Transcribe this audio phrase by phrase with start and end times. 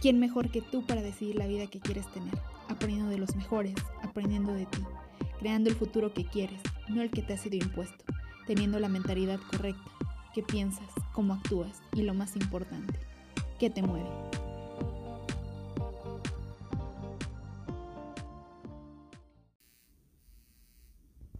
[0.00, 2.38] ¿Quién mejor que tú para decidir la vida que quieres tener?
[2.68, 4.82] Aprendiendo de los mejores, aprendiendo de ti,
[5.38, 8.04] creando el futuro que quieres, no el que te ha sido impuesto,
[8.46, 9.90] teniendo la mentalidad correcta,
[10.34, 12.98] qué piensas, cómo actúas y lo más importante,
[13.58, 14.10] qué te mueve.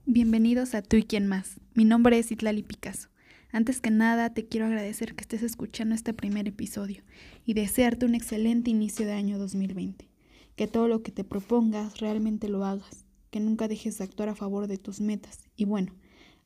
[0.06, 1.60] Bienvenidos a Tú y quién más.
[1.74, 3.10] Mi nombre es Itlali Picasso.
[3.56, 7.02] Antes que nada, te quiero agradecer que estés escuchando este primer episodio
[7.46, 10.10] y desearte un excelente inicio de año 2020.
[10.56, 14.34] Que todo lo que te propongas realmente lo hagas, que nunca dejes de actuar a
[14.34, 15.48] favor de tus metas.
[15.56, 15.94] Y bueno,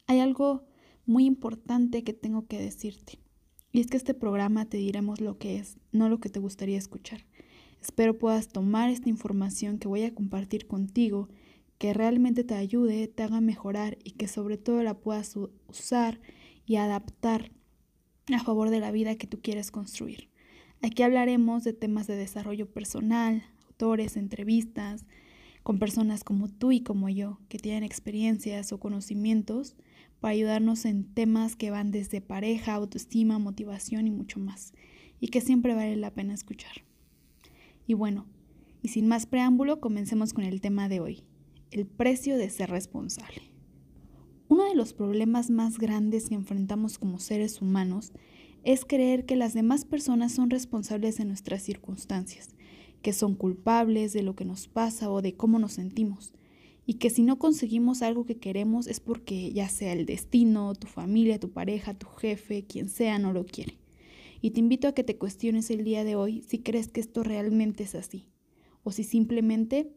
[0.06, 0.68] hay algo
[1.04, 3.18] muy importante que tengo que decirte.
[3.72, 6.78] Y es que este programa te diremos lo que es, no lo que te gustaría
[6.78, 7.26] escuchar.
[7.82, 11.28] Espero puedas tomar esta información que voy a compartir contigo,
[11.76, 15.34] que realmente te ayude, te haga mejorar y que sobre todo la puedas
[15.66, 16.20] usar
[16.70, 17.50] y adaptar
[18.32, 20.30] a favor de la vida que tú quieres construir.
[20.82, 25.04] Aquí hablaremos de temas de desarrollo personal, autores, entrevistas,
[25.64, 29.74] con personas como tú y como yo, que tienen experiencias o conocimientos
[30.20, 34.72] para ayudarnos en temas que van desde pareja, autoestima, motivación y mucho más,
[35.18, 36.84] y que siempre vale la pena escuchar.
[37.88, 38.26] Y bueno,
[38.80, 41.24] y sin más preámbulo, comencemos con el tema de hoy,
[41.72, 43.49] el precio de ser responsable.
[44.50, 48.12] Uno de los problemas más grandes que enfrentamos como seres humanos
[48.64, 52.56] es creer que las demás personas son responsables de nuestras circunstancias,
[53.00, 56.32] que son culpables de lo que nos pasa o de cómo nos sentimos,
[56.84, 60.88] y que si no conseguimos algo que queremos es porque ya sea el destino, tu
[60.88, 63.78] familia, tu pareja, tu jefe, quien sea, no lo quiere.
[64.40, 67.22] Y te invito a que te cuestiones el día de hoy si crees que esto
[67.22, 68.26] realmente es así,
[68.82, 69.92] o si simplemente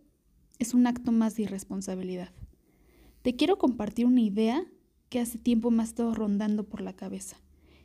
[0.60, 2.30] es un acto más de irresponsabilidad.
[3.24, 4.66] Te quiero compartir una idea
[5.08, 7.38] que hace tiempo me ha estado rondando por la cabeza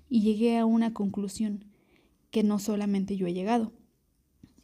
[0.09, 1.65] y llegué a una conclusión
[2.33, 3.73] que no solamente yo he llegado.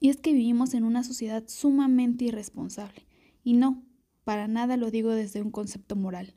[0.00, 3.06] Y es que vivimos en una sociedad sumamente irresponsable.
[3.45, 3.84] Y no,
[4.25, 6.34] para nada lo digo desde un concepto moral.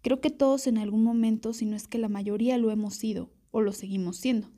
[0.00, 3.34] Creo que todos en algún momento, si no es que la mayoría lo hemos sido
[3.50, 4.50] o lo seguimos siendo.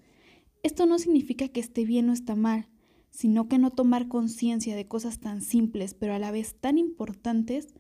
[0.63, 2.69] Esto no significa que esté bien o está mal,
[3.11, 7.75] sino que no tomar conciencia de cosas tan simples pero a la vez tan importantes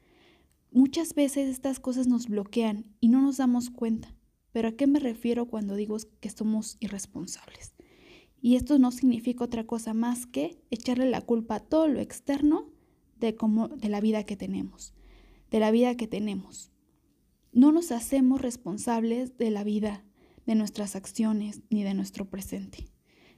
[0.76, 4.14] Muchas veces estas cosas nos bloquean y no nos damos cuenta.
[4.52, 7.74] Pero ¿a qué me refiero cuando digo que somos irresponsables?
[8.42, 12.68] Y esto no significa otra cosa más que echarle la culpa a todo lo externo
[13.18, 14.92] de, cómo, de la vida que tenemos,
[15.50, 16.70] de la vida que tenemos.
[17.52, 20.04] No nos hacemos responsables de la vida,
[20.44, 22.90] de nuestras acciones ni de nuestro presente.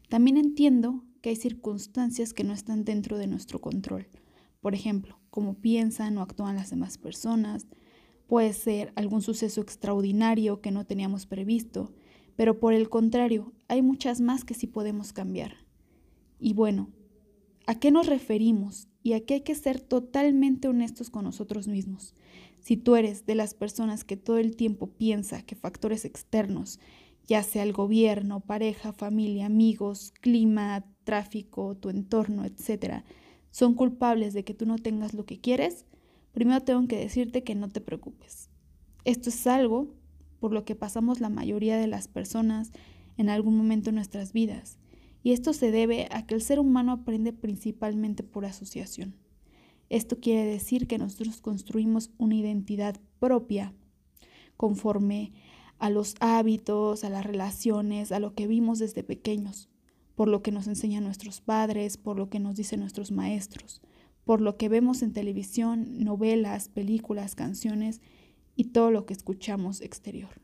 [0.09, 4.09] También entiendo que hay circunstancias que no están dentro de nuestro control
[4.61, 7.67] por ejemplo, cómo piensan o actúan las demás personas.
[8.27, 11.93] Puede ser algún suceso extraordinario que no teníamos previsto,
[12.37, 15.57] pero por el contrario, hay muchas más que sí podemos cambiar.
[16.39, 16.91] Y bueno,
[17.67, 22.15] ¿a qué nos referimos y a qué hay que ser totalmente honestos con nosotros mismos?
[22.61, 26.81] Si tú eres de las personas que todo el tiempo piensa que factores externos,
[27.27, 33.05] ya sea el gobierno, pareja, familia, amigos, clima, tráfico, tu entorno, etcétera,
[33.59, 35.85] son culpables de que tú no tengas lo que quieres,
[36.31, 38.51] primero tengo que decirte que no te preocupes.
[39.05, 39.97] Esto es algo
[40.39, 42.71] por lo que pasamos la mayoría de las personas
[43.17, 44.79] en algún momento en nuestras vidas,
[45.25, 49.17] y esto se debe a que el ser humano aprende principalmente por asociación.
[49.89, 53.75] Esto quiere decir que nosotros construimos una identidad propia
[54.57, 55.33] conforme
[55.81, 59.69] a los hábitos, a las relaciones, a lo que vimos desde pequeños
[60.19, 63.81] por lo que nos enseñan nuestros padres, por lo que nos dicen nuestros maestros,
[64.25, 68.01] por lo que vemos en televisión, novelas, películas, canciones
[68.57, 70.43] y todo lo que escuchamos exterior.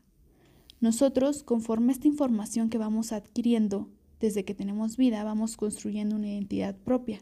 [0.79, 3.89] Nosotros, conforme esta información que vamos adquiriendo
[4.21, 7.19] desde que tenemos vida, vamos construyendo una identidad propia,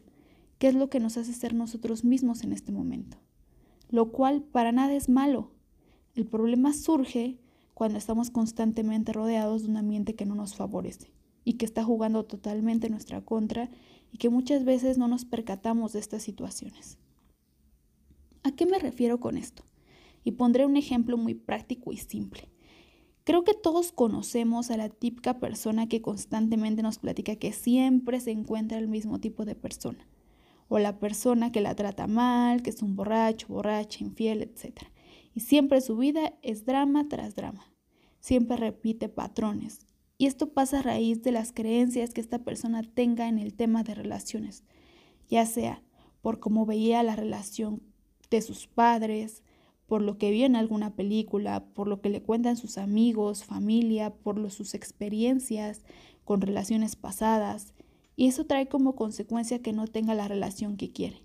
[0.60, 3.18] que es lo que nos hace ser nosotros mismos en este momento,
[3.88, 5.50] lo cual para nada es malo.
[6.14, 7.36] El problema surge
[7.74, 12.24] cuando estamos constantemente rodeados de un ambiente que no nos favorece y que está jugando
[12.24, 13.70] totalmente en nuestra contra
[14.12, 16.98] y que muchas veces no nos percatamos de estas situaciones.
[18.42, 19.64] ¿A qué me refiero con esto?
[20.22, 22.48] Y pondré un ejemplo muy práctico y simple.
[23.24, 28.30] Creo que todos conocemos a la típica persona que constantemente nos platica que siempre se
[28.30, 30.06] encuentra el mismo tipo de persona.
[30.68, 34.82] O la persona que la trata mal, que es un borracho, borracha, infiel, etc.
[35.34, 37.72] Y siempre su vida es drama tras drama.
[38.20, 39.83] Siempre repite patrones
[40.16, 43.82] y esto pasa a raíz de las creencias que esta persona tenga en el tema
[43.82, 44.64] de relaciones,
[45.28, 45.82] ya sea
[46.22, 47.82] por cómo veía la relación
[48.30, 49.42] de sus padres,
[49.86, 54.14] por lo que vio en alguna película, por lo que le cuentan sus amigos, familia,
[54.14, 55.84] por sus experiencias
[56.24, 57.74] con relaciones pasadas.
[58.16, 61.24] y eso trae como consecuencia que no tenga la relación que quiere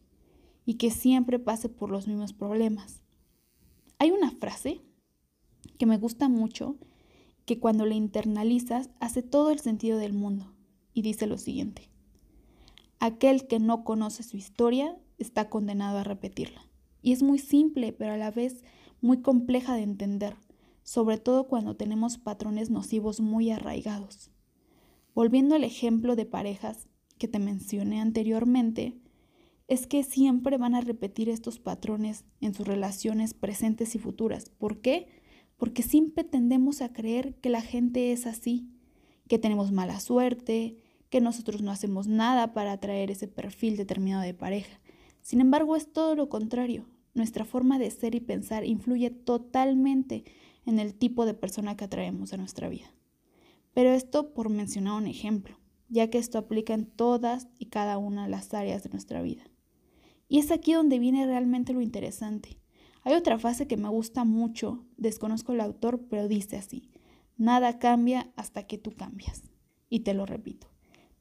[0.65, 3.03] y que siempre pase por los mismos problemas.
[3.99, 4.81] Hay una frase
[5.77, 6.77] que me gusta mucho
[7.49, 10.53] que cuando la internalizas hace todo el sentido del mundo
[10.93, 11.89] y dice lo siguiente.
[12.99, 16.61] Aquel que no conoce su historia está condenado a repetirla.
[17.01, 18.63] Y es muy simple, pero a la vez
[19.01, 20.35] muy compleja de entender,
[20.83, 24.29] sobre todo cuando tenemos patrones nocivos muy arraigados.
[25.15, 26.87] Volviendo al ejemplo de parejas
[27.17, 28.95] que te mencioné anteriormente,
[29.67, 34.51] es que siempre van a repetir estos patrones en sus relaciones presentes y futuras.
[34.51, 35.07] ¿Por qué?
[35.59, 38.71] Porque siempre tendemos a creer que la gente es así,
[39.27, 40.77] que tenemos mala suerte,
[41.09, 44.79] que nosotros no hacemos nada para atraer ese perfil determinado de pareja.
[45.21, 46.85] Sin embargo, es todo lo contrario.
[47.13, 50.23] Nuestra forma de ser y pensar influye totalmente
[50.65, 52.93] en el tipo de persona que atraemos a nuestra vida.
[53.73, 55.59] Pero esto por mencionar un ejemplo,
[55.89, 59.43] ya que esto aplica en todas y cada una de las áreas de nuestra vida.
[60.29, 62.58] Y es aquí donde viene realmente lo interesante.
[63.03, 66.89] Hay otra frase que me gusta mucho, desconozco el autor, pero dice así,
[67.37, 69.43] nada cambia hasta que tú cambias.
[69.89, 70.67] Y te lo repito,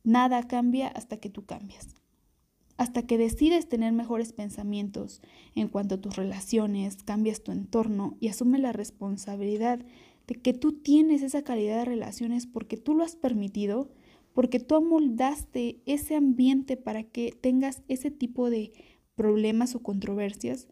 [0.05, 1.95] nada cambia hasta que tú cambias.
[2.77, 5.21] Hasta que decides tener mejores pensamientos
[5.55, 9.85] en cuanto a tus relaciones, cambias tu entorno y asumes la responsabilidad
[10.29, 13.91] de que tú tienes esa calidad de relaciones porque tú lo has permitido,
[14.33, 18.73] porque tú amoldaste ese ambiente para que tengas ese tipo de
[19.17, 20.69] problemas o controversias,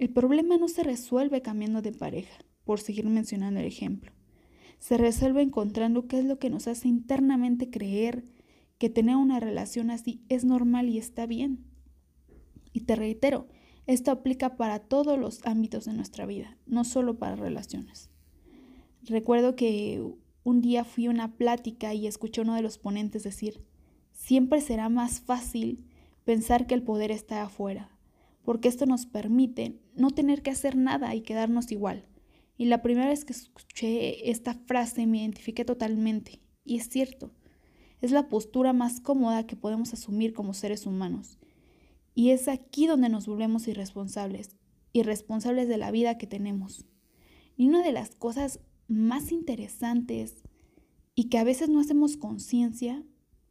[0.00, 4.12] el problema no se resuelve cambiando de pareja, por seguir mencionando el ejemplo.
[4.78, 8.24] Se resuelve encontrando qué es lo que nos hace internamente creer
[8.78, 11.66] que tener una relación así es normal y está bien.
[12.72, 13.48] Y te reitero,
[13.86, 18.08] esto aplica para todos los ámbitos de nuestra vida, no solo para relaciones.
[19.02, 20.02] Recuerdo que
[20.44, 23.62] un día fui a una plática y escuché a uno de los ponentes decir,
[24.12, 25.84] siempre será más fácil
[26.24, 27.90] pensar que el poder está afuera,
[28.50, 32.04] porque esto nos permite no tener que hacer nada y quedarnos igual.
[32.58, 37.32] Y la primera vez que escuché esta frase me identifiqué totalmente, y es cierto,
[38.00, 41.38] es la postura más cómoda que podemos asumir como seres humanos.
[42.12, 44.56] Y es aquí donde nos volvemos irresponsables,
[44.92, 46.86] irresponsables de la vida que tenemos.
[47.56, 48.58] Y una de las cosas
[48.88, 50.42] más interesantes
[51.14, 53.04] y que a veces no hacemos conciencia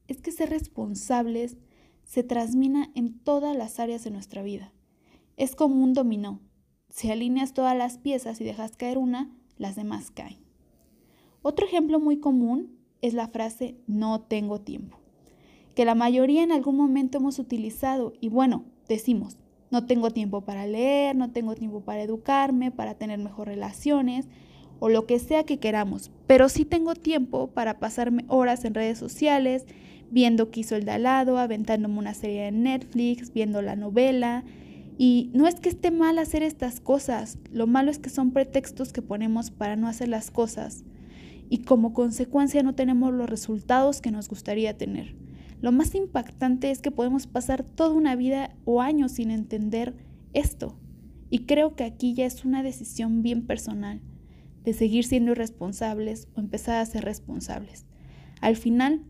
[0.10, 1.56] es que ser responsables
[2.04, 4.74] se transmina en todas las áreas de nuestra vida.
[5.40, 6.42] Es como un dominó.
[6.90, 10.38] Si alineas todas las piezas y dejas caer una, las demás caen.
[11.42, 15.00] Otro ejemplo muy común es la frase no tengo tiempo,
[15.76, 19.38] que la mayoría en algún momento hemos utilizado y bueno, decimos,
[19.72, 24.28] no tengo tiempo para leer, no tengo tiempo para educarme, para tener mejores relaciones,
[24.80, 28.98] o lo que sea que queramos, pero sí tengo tiempo para pasarme horas en redes
[28.98, 29.66] sociales,
[30.12, 34.44] viendo qué hizo el al lado, aventándome una serie de Netflix, viendo la novela.
[35.02, 38.92] Y no es que esté mal hacer estas cosas, lo malo es que son pretextos
[38.92, 40.84] que ponemos para no hacer las cosas
[41.50, 45.16] y como consecuencia no tenemos los resultados que nos gustaría tener.
[45.62, 49.96] Lo más impactante es que podemos pasar toda una vida o años sin entender
[50.34, 50.78] esto.
[51.30, 54.02] Y creo que aquí ya es una decisión bien personal
[54.66, 57.86] de seguir siendo irresponsables o empezar a ser responsables.
[58.42, 59.06] Al final,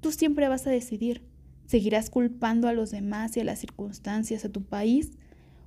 [0.00, 1.22] tú siempre vas a decidir,
[1.66, 5.12] ¿seguirás culpando a los demás y a las circunstancias, a tu país,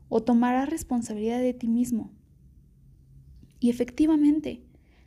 [0.10, 2.12] o tomarás responsabilidad de ti mismo?
[3.60, 4.62] Y efectivamente,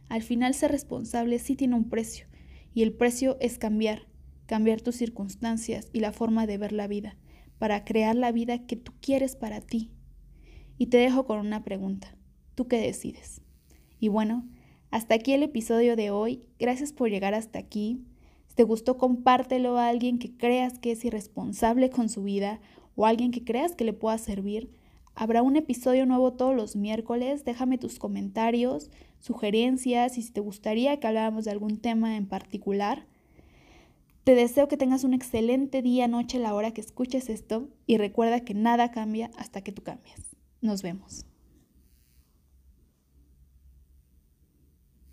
[0.08, 2.26] al final ser responsable sí tiene un precio,
[2.74, 4.08] y el precio es cambiar,
[4.46, 7.16] cambiar tus circunstancias y la forma de ver la vida,
[7.58, 9.92] para crear la vida que tú quieres para ti.
[10.78, 12.16] Y te dejo con una pregunta.
[12.54, 13.42] ¿Tú qué decides?
[14.00, 14.48] Y bueno,
[14.90, 16.42] hasta aquí el episodio de hoy.
[16.58, 18.02] Gracias por llegar hasta aquí.
[18.48, 22.60] Si te gustó, compártelo a alguien que creas que es irresponsable con su vida
[22.96, 24.70] o a alguien que creas que le pueda servir.
[25.14, 27.44] Habrá un episodio nuevo todos los miércoles.
[27.44, 33.06] Déjame tus comentarios, sugerencias y si te gustaría que habláramos de algún tema en particular.
[34.24, 38.40] Te deseo que tengas un excelente día, noche, la hora que escuches esto y recuerda
[38.40, 40.36] que nada cambia hasta que tú cambies.
[40.60, 41.24] Nos vemos.